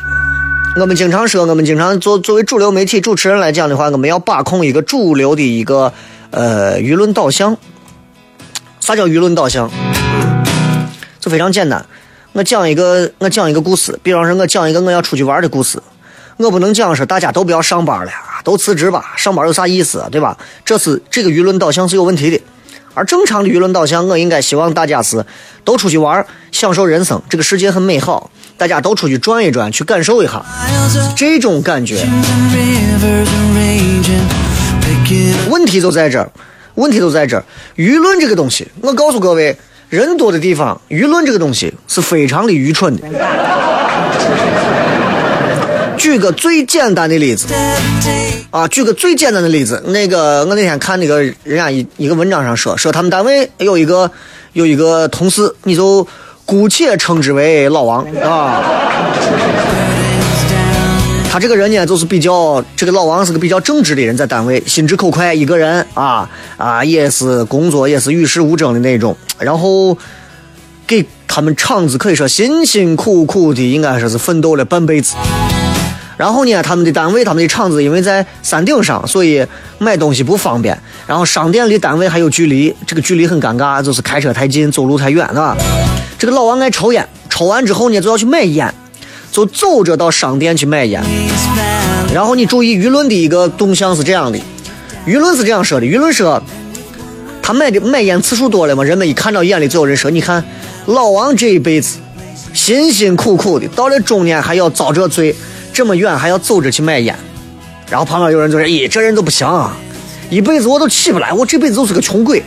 [0.75, 5.93] 我们经常说，我们经常作作为主流媒体主持人来讲的话，我们要把控一个主流的一个。
[6.31, 7.55] 呃，舆论导向。
[8.79, 9.69] 啥叫舆论导向？
[11.19, 11.85] 就非常简单。
[12.33, 13.99] 我讲一个，我讲一个故事。
[14.01, 15.81] 比方说，我讲一个我要出去玩的故事。
[16.37, 18.11] 我不能讲说大家都不要上班了，
[18.43, 19.13] 都辞职吧。
[19.15, 20.35] 上班有啥意思，对吧？
[20.65, 22.41] 这是这个舆论导向是有问题的。
[22.93, 25.23] 而正常的舆论导向，我应该希望大家是
[25.63, 27.21] 都出去玩，享受人生。
[27.29, 30.43] 这个世界很美好，大家都出去转一转，去感受一下
[31.15, 32.07] 这种感觉。
[35.49, 36.29] 问题就在这儿，
[36.75, 37.43] 问题就在这儿。
[37.75, 39.57] 舆论这个东西，我告诉各位，
[39.89, 43.07] 人多的地方，舆论这个东西是非常的愚蠢的。
[45.97, 47.45] 举个最简单的例子
[48.49, 54.09] 啊，举个最简单的例子，那个我那天看那个人家一一个文章上说，说他们单位有一个
[54.53, 56.07] 有一个同事，你就
[56.43, 58.63] 姑且称之为老王啊。
[61.31, 69.97] 他这个人呢，就是比较这个老王是个比较正直的人，在单位心直口快，一个人啊啊也是工作也是与世无争的那种，然后
[70.85, 75.15] 给他们厂子可以说辛辛苦苦的，应该说是奋斗了半辈子。
[76.17, 80.77] 然后呢，他们的单位、他们的厂子因为在山顶上，所以买东西不方便。
[81.07, 85.55] 然后商店离单位还有距离，这个距离很尴尬，就是开车太近，走路太远，是吧？
[86.19, 88.71] 这个老王爱抽烟，抽完之后呢，就要去买烟，
[89.31, 91.01] 就走着到商店去买烟。
[92.13, 94.37] 然后你注意舆论的一个动向是这样的，
[95.07, 96.41] 舆论是这样说的：舆论说，
[97.41, 100.43] 他买的买烟次数多了嘛，人们一看到眼里就有人说，你看
[100.85, 101.99] 老王这一辈子
[102.53, 105.35] 辛辛苦苦的，到了中年还要遭这罪。
[105.73, 107.15] 这么远还要走着去买烟，
[107.89, 109.73] 然后旁边有人就说：“咦，这人都不行啊，
[110.29, 112.43] 一辈子我都起不来，我这辈子就是个穷鬼，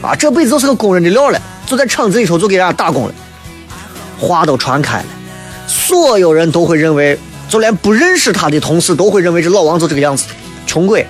[0.00, 3.14] 啊，这辈子就是个工人的料了，就在厂子里头就给人家打工了。”
[4.16, 5.04] 话都传开了，
[5.66, 10.26] 所有人都会认为，就连不认识他的同事都会认为这老王就这个样子，
[10.66, 11.06] 穷鬼，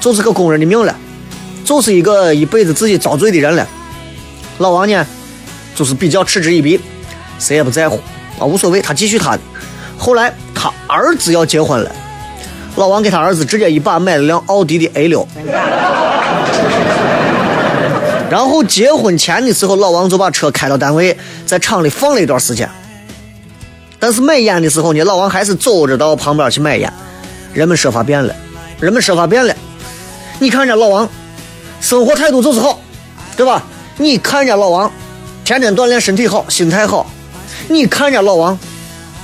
[0.00, 0.94] 就是个工人的命了，
[1.64, 3.66] 就是一个一辈子自己遭罪的人了。
[4.58, 5.06] 老王呢，
[5.74, 6.80] 就是比较嗤之以鼻，
[7.38, 8.00] 谁也不在乎
[8.38, 9.40] 啊，无所谓，他继续他的。
[9.96, 11.90] 后来他儿子要结婚了，
[12.76, 15.26] 老王给他儿子直接一把买了辆奥迪的 A 六。
[18.30, 22.68] 然后结婚前的时候，老王就把车开到单位，在厂里放了一段时间。
[24.00, 26.92] 但是买烟的时候呢，老王还是走着到旁边去买烟。
[27.52, 28.34] 人们说法变了，
[28.80, 29.54] 人们说法变了。
[30.40, 31.08] 你看人家老王，
[31.80, 32.80] 生活态度就是好，
[33.36, 33.62] 对吧？
[33.98, 34.90] 你看人家老王，
[35.44, 37.08] 天天锻炼身体好，心态好。
[37.68, 38.58] 你看人家老王，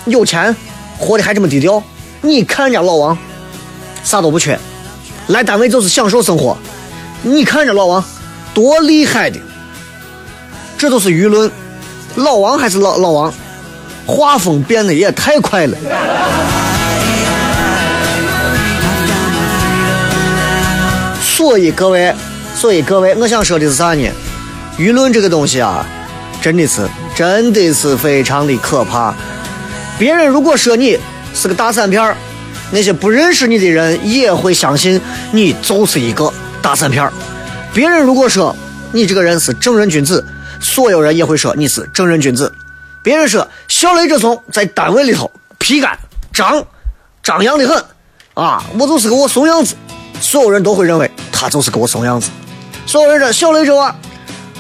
[0.05, 0.55] 有钱。
[0.99, 1.83] 活的还这么低调，
[2.23, 3.19] 你看人家老王，
[4.03, 4.59] 啥都不缺，
[5.27, 6.57] 来单位就是享受生活。
[7.21, 8.03] 你看人家老王，
[8.55, 9.39] 多厉害的，
[10.79, 11.51] 这都是舆论。
[12.15, 13.35] 老王还是老老王，
[14.07, 15.77] 画风变得也太快了。
[21.21, 22.15] 所以各位，
[22.55, 24.09] 所以各位，我想说的是啥呢？
[24.79, 25.85] 舆论这个东西啊，
[26.41, 29.15] 真的是，真的是非常的可怕。
[29.99, 30.99] 别人如果说你
[31.35, 32.17] 是个大三片儿，
[32.71, 35.01] 那些不认识你的人也会相信
[35.33, 37.13] 你就是一个大三片儿。
[37.73, 38.57] 别人如果说
[38.93, 40.25] 你这个人是正人君子，
[40.61, 42.51] 所有人也会说你是正人君子。
[43.07, 45.97] 别人说小雷这怂在单位里头皮干
[46.33, 46.61] 张
[47.23, 47.85] 张扬的很
[48.35, 49.77] 啊，我就是个我怂样子，
[50.21, 52.31] 所有人都会认为他就是个我怂样子。
[52.85, 53.95] 所有人说小雷这娃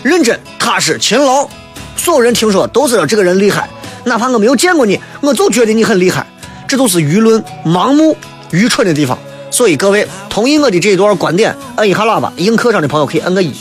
[0.04, 1.48] 认真踏实勤劳，
[1.96, 3.68] 所有人听说都知道这个人厉害。
[4.04, 6.24] 哪怕我没有见过你，我就觉得你很厉害。
[6.68, 8.16] 这都是舆论盲目、
[8.52, 9.18] 愚蠢的地方。
[9.50, 12.32] 所以各位同意我的这一段观点，摁一下喇叭。
[12.36, 13.52] 映客上的朋友可以摁个一。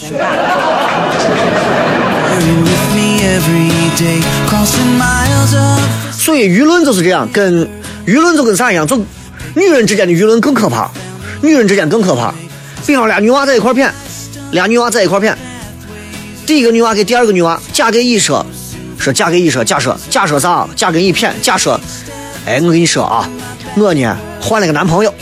[6.18, 7.66] 所以舆论就是这样，跟
[8.06, 8.86] 舆论就跟啥一样？
[8.86, 8.98] 就
[9.56, 10.92] 女人之间的舆论更可怕，
[11.42, 12.34] 女人之间更可怕。
[12.86, 13.90] 比方俩女娃在一块谝，
[14.52, 15.34] 俩女娃在一块谝，
[16.46, 18.46] 第一个女娃给第二个女娃嫁给乙说。
[18.98, 20.68] 说嫁给乙说，假设假设啥？
[20.76, 21.80] 嫁给乙骗，假设，
[22.46, 23.30] 哎，我跟你说啊，
[23.78, 25.14] 我呢换了个男朋友，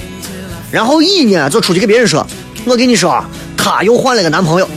[0.71, 2.25] 然后乙呢就出去给别人说，
[2.65, 3.25] 我跟你说啊，
[3.57, 4.69] 他又换了个男朋友，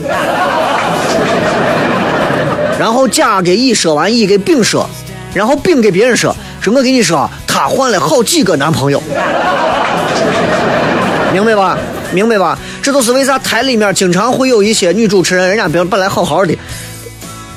[2.78, 4.88] 然后甲给乙说完，乙给丙说，
[5.32, 9.02] 然后丙给别人说，说我跟你说，他换了好几个男朋友，
[11.32, 11.78] 明白吧？
[12.12, 12.58] 明白吧？
[12.82, 16.54] 这都是为啥台里面经常会有一些女主持人，人家本本来好好的。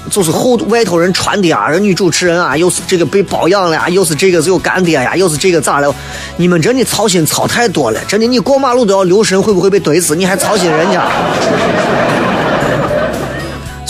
[0.10, 5.94] 就是后外头人传的啊，人女主持人啊，又是这个被包养了呀，又是这个有干爹呀，又是这个咋了？
[6.38, 11.08] 你们真的操心操太多了，真的，你过马路都要留神会不会被怼死，你还操心人家？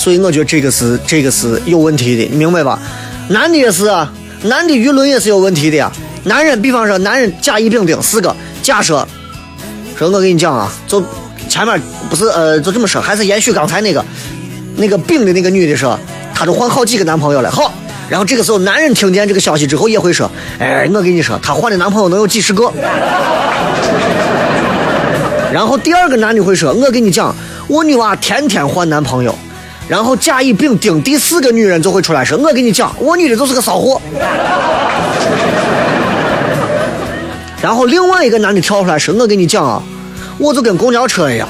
[0.09, 2.79] 所以我觉得这个是这个是有问题的，你明白吧？
[3.27, 5.91] 男的也是啊，男的舆论也是有问题的呀。
[6.23, 9.07] 男人，比方说男人甲乙丙丁四个，假设
[9.95, 10.99] 说我跟你讲啊，就
[11.47, 14.03] 前面不是呃，就这么说，还是延续刚才那个
[14.77, 15.95] 那个病的那个女的说，
[16.33, 17.51] 她都换好几个男朋友了。
[17.51, 17.71] 好，
[18.09, 22.73] 然后这个时候男人听见这个消息之后也会说，哎，我跟你说，她换的男朋友能有几十个。
[25.53, 27.35] 然后第二个男的会说，我跟你讲，
[27.67, 29.37] 我女娃天天换男朋友。
[29.89, 33.99] 然后甲乙丙丁第四个女人就会出来说，我跟你讲，我女的就是个骚货。
[37.59, 39.81] 然后另外一个男的跳出来说，我跟你讲啊，
[40.37, 41.49] 我就跟公交车一样。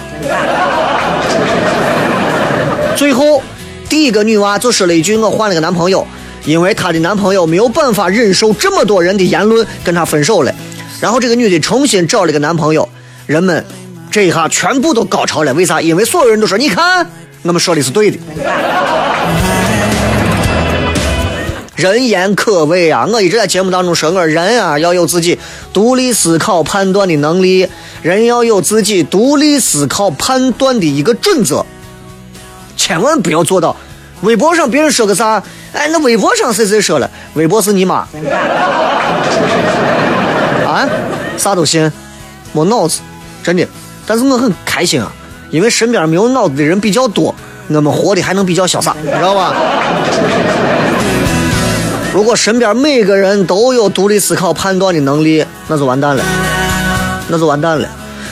[2.95, 3.43] 最后，
[3.89, 6.07] 第一个女娃就说了一句：“我换了个男朋友，
[6.45, 10.55] 因为她的男朋友没有办法忍受这么多人的言论，跟她分手了。”
[11.01, 12.87] 然后这个女的重新找了个男朋友，
[13.25, 13.65] 人们
[14.09, 15.53] 这一下全部都高潮了。
[15.53, 15.81] 为啥？
[15.81, 17.05] 因为所有人都说：“你看，
[17.43, 18.17] 我们说的是对的。”
[21.75, 23.07] 人言可畏啊！
[23.09, 25.39] 我一直在节目当中说，我人啊要有自己
[25.71, 27.69] 独立思考判断的能力，
[28.01, 31.65] 人要有自己独立思考判断的一个准则，
[32.75, 33.77] 千万不要做到。
[34.23, 38.05] 微博上别人说个啥，哎，那微博上谁谁说了，微博是你妈
[40.67, 40.85] 啊，
[41.37, 41.89] 啥都信，
[42.51, 42.99] 没脑子，
[43.41, 43.65] 真的。
[44.05, 45.09] 但是我很开心啊，
[45.49, 47.33] 因为身边没有脑子的人比较多，
[47.67, 49.53] 我们活的还能比较潇洒，你知道吧？
[52.13, 56.23] 如果身边每个人都有独立思考判断的能力，那就完蛋了，
[57.27, 57.87] 那就完蛋了。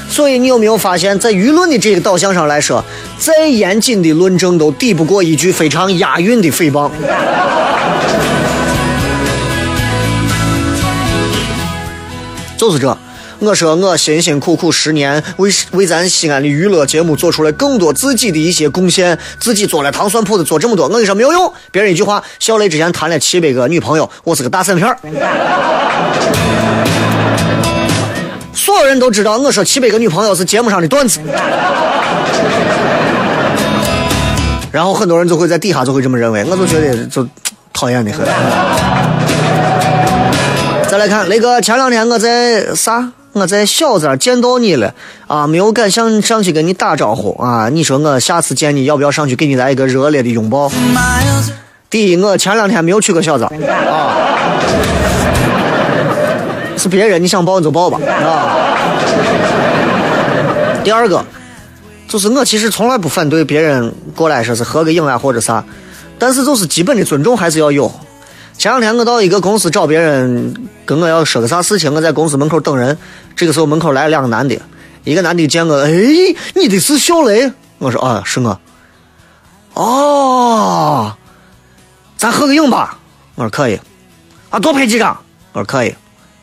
[0.09, 2.83] 所以你有没有发现，在舆论的这个导向上来说，
[3.19, 6.89] 再严谨的论证都抵不过一句非常押韵的诽谤。
[12.57, 12.96] 就是这。
[13.39, 21.53] 我说我辛辛苦苦十年，为为咱西安的娱乐节目做出了更多自己的一些贡献，自己做了糖蒜铺子做这么多，我跟你说没有用。
[21.71, 24.97] 别人一句话，小雷之前谈了七百个女朋友，我是个大散片儿
[28.53, 31.19] 所有人都知道，我说七百个女朋友是节目上的段子。
[34.71, 37.25] 然后很多人就会在底下就会这么认为，我就觉得就
[37.71, 38.25] 讨厌的很。
[40.89, 43.11] 再来看雷哥，前两天我在啥？
[43.37, 44.93] 我在小寨见到你了
[45.27, 47.69] 啊，没有敢上上去跟你打招呼啊。
[47.69, 50.71] 你说我下次见你要不要上去给你来一个热烈的拥抱？
[51.89, 54.17] 第一，我前两天没有去过小寨啊，
[56.75, 58.57] 是别人你想抱你就抱吧啊。
[60.83, 61.23] 第二个，
[62.07, 65.63] 就是我其实从来不反对别人过来说是合个影啊或者啥，
[66.19, 67.91] 但是就是基本的尊重还是要有。
[68.57, 72.97] 前两天我到一个公司找别人，跟我要说个啥事情，我在公司门口等人。
[73.35, 74.59] 这个时候门口来了两个男的，
[75.03, 75.91] 一个男的见我，哎，
[76.55, 77.51] 你的是小雷？
[77.77, 78.59] 我说啊，是我。
[79.75, 81.13] 哦，
[82.17, 82.97] 咱合个影吧？
[83.35, 83.79] 我说可以。
[84.49, 85.15] 啊，多拍几张？
[85.53, 85.93] 我说可以。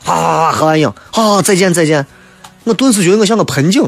[0.05, 2.05] 哗哗哗，合完影，好，再见再见。
[2.63, 3.85] 我顿时觉得我像个盆景。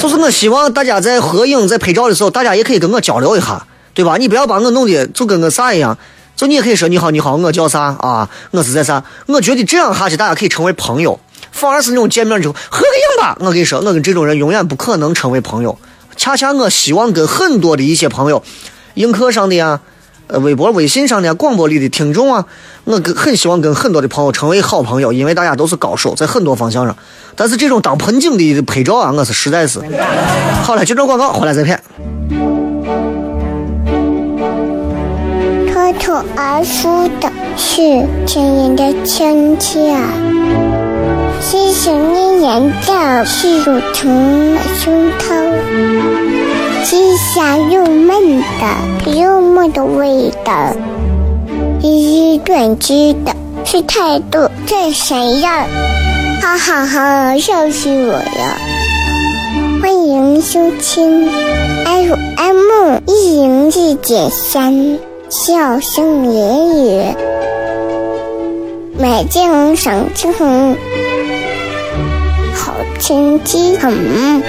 [0.00, 3.66] 就是我希望大家在合影、在拍照的时候，大家也可以跟我交流一下。
[3.96, 4.18] 对吧？
[4.18, 5.96] 你不要把我弄得就跟个啥一样，
[6.36, 8.28] 就你也可以说你好，你好，我叫啥啊？
[8.50, 9.02] 我是在啥？
[9.24, 11.18] 我觉得这样下去，大家可以成为朋友，
[11.50, 13.38] 反而是那种见面之后合个影吧。
[13.40, 15.78] 我跟你说，我跟这种人永远不可能成为朋友。
[16.14, 18.42] 恰恰我希望跟很多的一些朋友，
[18.94, 19.80] 映客上的呀，
[20.26, 22.44] 呃，微博、微信上的呀、广播里的听众啊，
[22.84, 26.94] 我跟很希望跟很多的朋友成为好朋友，因为大家都是高手，在很多方向上。
[27.34, 29.80] 但是这种当盆景的拍照啊，我是实在是。
[30.62, 31.82] 好了，就这广告，回来再片。
[35.86, 39.94] 脱口而出的是亲人的亲切，
[41.40, 50.74] 细声绵延的是乳疼的胸膛，细香又闷的幽默的味道，
[51.80, 55.48] 一一断句的是态度真闪耀，
[56.42, 58.58] 哈哈哈，笑死我了！
[59.80, 61.28] 欢迎收听
[61.84, 64.98] FM 一零四点三。
[65.28, 67.14] 笑声言语，
[68.96, 70.32] 美景赏晴
[72.54, 74.42] 好天气很。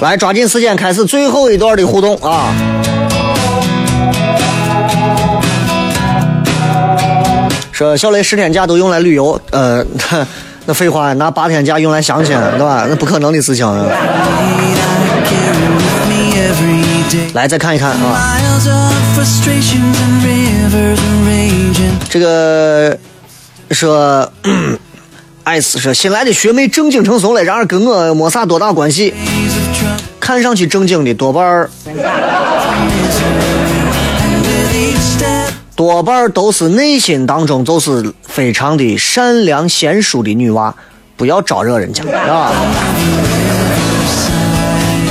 [0.00, 2.52] 来，抓紧时间开始最后一段的互动啊！
[7.82, 9.84] 说小雷十天假都用来旅游，呃，
[10.66, 12.86] 那废话，拿八天假用来相亲， 对吧？
[12.88, 13.66] 那不可能的事情。
[17.34, 18.36] 来，再看一看啊。
[22.08, 22.96] 这个
[23.72, 24.30] 说，
[25.42, 29.12] 艾斯说新来的学妹正经成怂了，然而跟我没啥多大关系。
[30.20, 31.68] 看上去正经的多半儿。
[35.82, 40.72] 多半都是内心当中就是非常的善良贤淑的女娃，
[41.16, 42.52] 不要招惹人家 啊。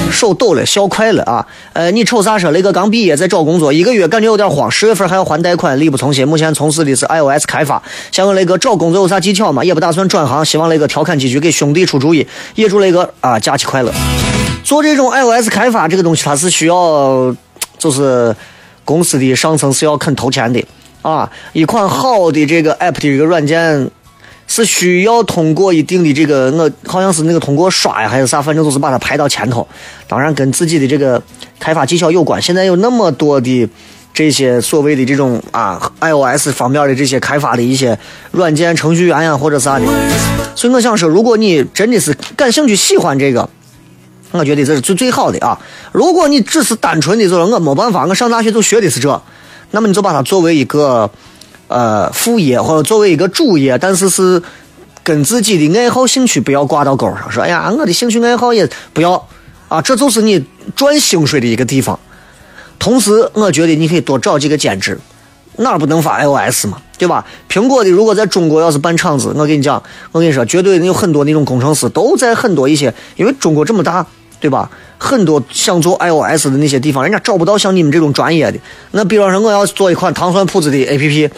[0.10, 1.46] 手抖了，笑快了啊！
[1.74, 2.52] 呃，你瞅啥说？
[2.52, 6.26] 雷哥刚毕业，在找工作，一个月感觉有点慌，十月份还要还贷款，力不从心。
[6.26, 9.62] 目前从事的是 iOS 开发，想问雷哥找工作有啥技巧吗？
[9.66, 12.26] 也不打算转行，希望雷哥调侃几句，给兄弟出主意。
[12.56, 13.92] 也祝雷哥啊，假期快乐。
[14.64, 17.36] 做这种 iOS 开发这个东西，它是需要，
[17.78, 18.34] 就是
[18.86, 20.64] 公司的上层是要肯投钱的
[21.02, 21.30] 啊。
[21.54, 23.90] 一款好的这个 app 的这个软件。
[24.48, 29.66] 是需要通过一定的这个，我好像是那个通过刷呀，还是啥，反正就是把它排到前头。
[30.10, 31.22] 当然跟自己的这个
[31.58, 32.42] 开发技巧有关。
[32.42, 33.70] 现在有那么多的
[34.14, 37.98] 这些所谓的这种啊 iOS 方面的这些开发的一些
[38.32, 39.86] 软件程序员呀，或者啥的。
[40.54, 43.50] 所以我想说，如果你真的是感兴趣、喜欢这个，
[44.32, 45.60] 我觉得这是最最好的啊。
[45.92, 49.22] 如果你只是单纯的就是我没办法，我上大学就学的是这，
[49.72, 51.10] 那么你就把它作为一个。
[51.74, 54.44] 呃，副业或者作为一个主业，但是是
[55.06, 57.32] 跟自己的爱好兴趣不要挂到钩上。
[57.32, 59.26] 说，哎呀，我的兴趣爱好也不要
[59.70, 61.98] 啊，这就是你赚薪水的一个地方。
[62.78, 65.00] 同时，我觉得你可以多找几个兼职，
[65.60, 67.26] 哪不能发 iOS 嘛，对吧？
[67.50, 74.06] 苹果的如果在中国要是办厂子，我跟你讲，我跟你说，绝对有很多那种工程师都在很多一些，因为中国这么大，
[74.42, 74.70] 对吧？
[74.98, 78.60] 很多想做 iOS 的那些地方，人家找不到像你们这种专业的。
[78.92, 81.30] 那比方说，我要做一款糖蒜铺子的 APP。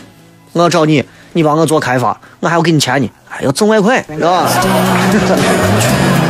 [0.54, 4.48] 我要找你，你帮我做开发，我还要给你钱呢，还要挣外快，是吧？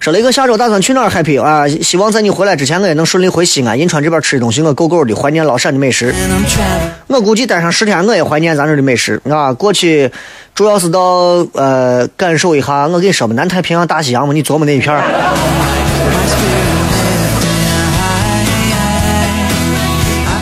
[0.00, 1.68] 说雷哥下周打算去哪儿 happy 啊？
[1.68, 6.14] 希望在你回来之前，我也能顺利回西安、银川这边吃的东西，我够够的，怀念老陕的美食。
[7.06, 9.52] 我估计待上十天，我也怀念咱这的美食啊。
[9.52, 10.10] 过去
[10.54, 15.89] 主要是到呃感受一下，我跟你说吧，南太平洋、大西洋嘛，你琢磨那一片儿。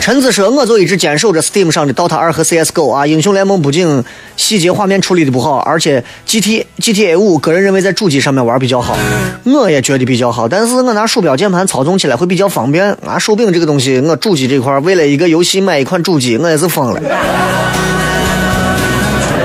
[0.09, 4.03] 陈子说：“我就一直坚守着 Steam 上的 Dota 二和 CS:GO 啊，英雄联盟不仅
[4.35, 8.97] 细节画面处理的不好，而且 GT GTA 五个人认为在主机上面玩比较好，
[9.45, 10.47] 我也觉得比较好。
[10.47, 13.19] 但是我拿鼠标键盘操纵起来会比较方便啊。
[13.19, 16.99] 手柄这个东西，我主机这块为了一个游戏买一款主机，我也是疯了。”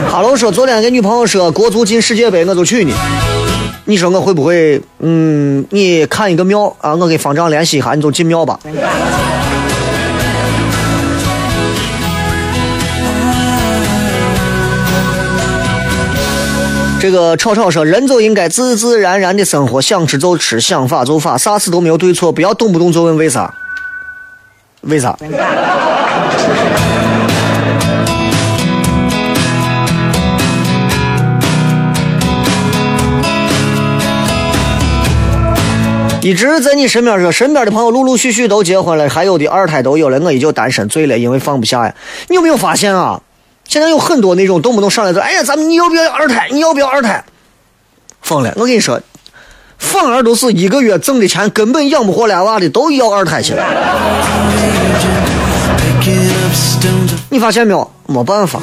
[0.09, 2.95] 哈喽说：“昨天跟女朋友说国足进世界杯我就去呢，
[3.85, 4.81] 你说我会不会？
[5.01, 8.59] 嗯，你看一个庙啊，我给方丈联系一下，你就进庙吧。”
[17.05, 23.53] 这个吵吵说，人就应该自自然然的生活，想吃就吃，想法就法，啥事都没有对错，不要动不动就问为啥，
[24.81, 25.15] 为啥？
[36.23, 41.95] 一直在你身边说，身边的朋友陆陆续续都结婚了，还有的二胎都有了，我依旧单身，醉了，因为放不下呀。
[42.29, 43.21] 你有没有发现啊？
[43.67, 46.49] 现在有很多那种动不动上来就，哎呀，咱们你要不要二胎？
[46.53, 47.25] 你要不要二胎？
[48.23, 48.53] 疯了！
[48.57, 49.01] 我跟你说，
[49.79, 53.65] 反而都是一个月挣的钱根本养不活俩娃的，都要二胎去了。
[57.31, 57.91] 你发现没有？
[58.07, 58.61] 没办法，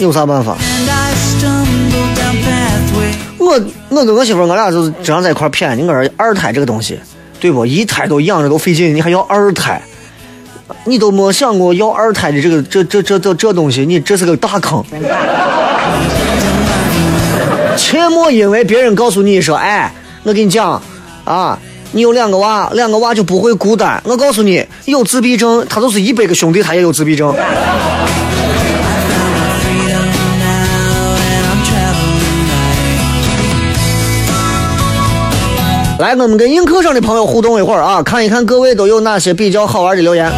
[0.00, 0.56] 有啥办法？
[3.38, 3.60] 我
[3.90, 5.74] 我跟我媳妇，我俩就是经常在一块谝。
[5.74, 6.98] 你说二胎这个东西，
[7.38, 7.64] 对不？
[7.64, 9.80] 一胎都养着都费劲，你还要二胎？
[10.84, 14.82] 你都没想过要二胎的这个这这这这这东西，你这是个大坑。
[17.76, 19.92] 切莫因为别人告诉你说，哎，
[20.22, 20.80] 我跟你讲
[21.24, 21.58] 啊，
[21.92, 24.00] 你有两个娃，两个娃就不会孤单。
[24.04, 27.34] 我告诉你，有自闭症，他就是一百个兄弟，他也有自闭症。
[36.02, 40.28] 来，我们跟映客上的朋友互动一会儿啊，看一看各位都有哪些比较好玩的留言。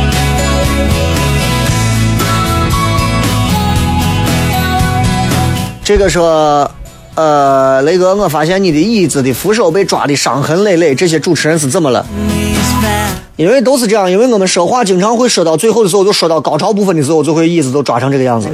[5.82, 6.70] 这个说，
[7.14, 12.04] 呃，雷哥，我发现你的椅子的扶手被抓的伤痕累累，这些主持人是怎么了？
[13.36, 18.50] 因为都是这样，因为我们说话经常会说到最后的时候，就说到高潮部分的时候，就会椅子都抓成这个样子。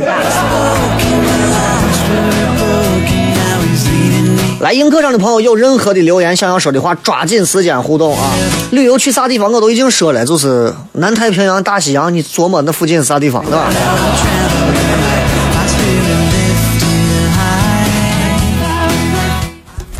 [4.61, 8.31] 来映客上的朋友有任何的留言想要说的话，抓紧时间互动啊！
[8.73, 13.73] 旅游去啥地方我都已经说了，就是南太平洋、大西洋，你琢磨那附近是啥地方，对吧？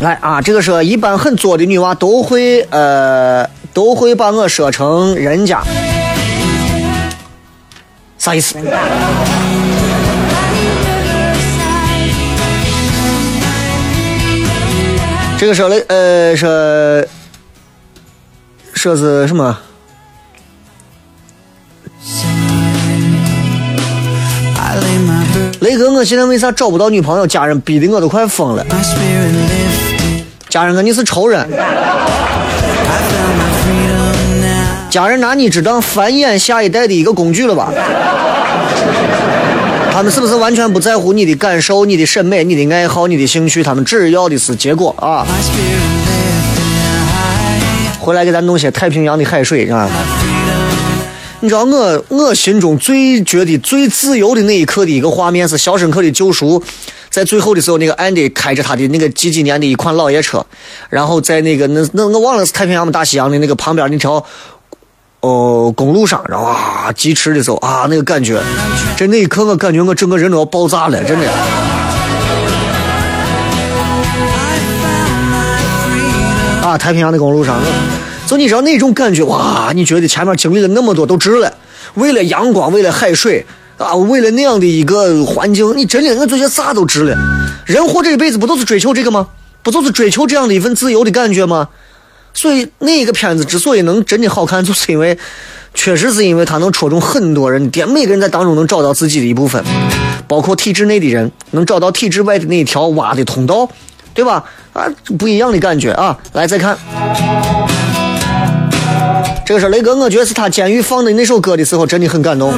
[0.01, 3.43] 来啊，这个说一般很作的女娃都会呃
[3.73, 5.63] 都会把我说成人家，
[8.19, 8.55] 啥意思？
[15.41, 16.47] 这个说雷呃说
[18.75, 19.57] 说是什么？
[25.61, 27.25] 雷哥我现在为啥找不到女朋友？
[27.25, 28.63] 家人逼得我都快疯了。
[30.47, 31.49] 家人你是仇人。
[34.91, 37.73] 家人拿你只当繁衍下一代的一个工具了吧？
[39.91, 43.61] 他们是不是完全不在乎你的感受、你的审美、你的爱好、你的兴趣？
[43.61, 45.27] 他们只要的是结果啊！
[47.99, 49.87] 回来给咱弄些太平洋的海水，啊！
[51.41, 56.59] 你知道我我心中最觉得最自由的那一刻的一个画面是《肖申克的救赎》，
[57.09, 60.43] 在最后的时候，那个安迪开着他的那个几几年的一款老爷车，
[60.89, 62.91] 然后在那个那那我忘了是太平洋吗？
[62.91, 64.25] 大西洋的那个旁边那条。
[65.21, 68.41] 哦，公路上，然后啊，疾驰的时候啊，那个感觉，
[68.97, 71.31] 这那一刻，我感觉我整个人都要爆炸了，真的。
[76.63, 77.59] 啊，太平洋的公路上，
[78.25, 81.53] 就你知道那种感觉，哇，你觉得前面经历了那么多都值了，
[81.93, 83.45] 为了阳光，为了海水，
[83.77, 87.15] 啊，为了那样的一个环境，你真的，我这些啥都值了。
[87.65, 89.27] 人活这一辈子不都是追求这个吗？
[89.61, 91.67] 不就是追求这样的一份自由的感觉吗？
[92.33, 95.17] 所以那个片子之所以能真的好看，就是因为，
[95.73, 99.63] 确实是因为它能戳中很多人点，每个人在当中能找到自己的一部分，
[100.27, 103.69] 包括体制内的人能找到体制外的那一条挖的通道，
[104.13, 104.43] 对吧？
[104.73, 104.85] 啊，
[105.19, 106.17] 不一样的感觉啊！
[106.31, 106.77] 来再看，
[109.45, 112.53] 这个是雷哥，我觉得是他监狱放的那首歌的时候，真的很感动。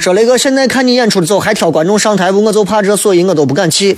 [0.00, 2.42] 说雷哥，现在看你演出的时候还挑观众上台不？
[2.42, 3.96] 我就怕这，所以我都不敢去。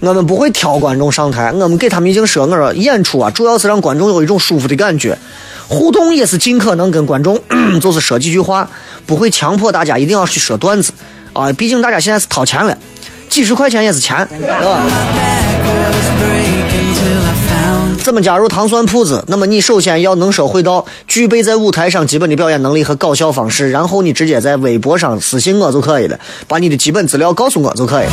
[0.00, 5.16] 我们不会挑观众上台，我们给他们已经说，我说演出啊，主要是让观众有一种舒服的感觉，
[5.68, 7.38] 互动也是尽可能跟观众
[7.80, 8.68] 就是说几句话，
[9.06, 10.92] 不会强迫大家一定要去说段子
[11.34, 11.52] 啊。
[11.52, 12.76] 毕竟大家现在是掏钱了，
[13.28, 14.82] 几十块钱也是钱，对吧？
[18.02, 19.24] 怎么加入糖蒜铺子？
[19.28, 28.06] 那么你首先要能说会道，具备在舞台上基本的表演能力和搞笑方式，然后你直接在微博上私信我就可以了，把你的基本资料告诉我就可以。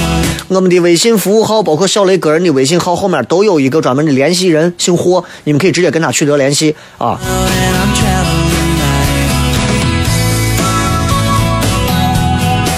[0.48, 7.20] 我们的微信服务号包括小雷个人的微信号后面都有一个专门的联系人，姓霍，你们可以直接跟他取得联系啊。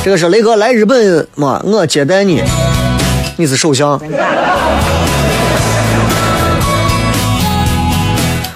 [0.03, 2.41] 这个是雷哥来日本嘛，我接待你，
[3.35, 4.01] 你是首相。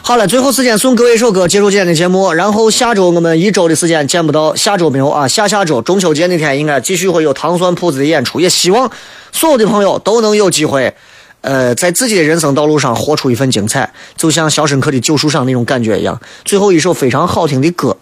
[0.07, 2.31] 好了，最后时间送各位一首歌，结束今天的节目。
[2.31, 8.39] 然后下周我们一周的时间见不到，下周没有啊，下下周中秋节那天应该继续会有糖蒜铺子的演出。
[8.39, 8.91] 也希望
[9.31, 10.93] 所有的朋友都能有机会，
[11.41, 16.21] 呃，在自己的人生道路上活出一份精彩，就像《肖申克的救赎》上那种感觉一样。
[16.43, 17.97] 最后一首非常好听的歌，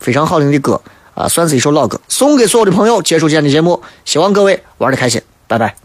[0.00, 0.80] 非常好听的歌
[1.14, 3.80] 啊，算是一首老歌，送给所有的朋友，结束今天的节目。
[4.04, 5.83] 希望各位玩的开心，拜拜。